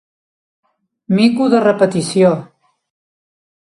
[1.19, 2.35] Mico de repetició.